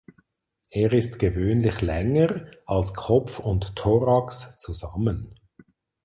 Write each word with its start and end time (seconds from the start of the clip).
Er 0.71 0.93
ist 0.93 1.19
gewöhnlich 1.19 1.81
länger 1.81 2.47
als 2.65 2.95
Kopf 2.95 3.37
und 3.37 3.75
Thorax 3.75 4.57
zusammen. 4.57 5.39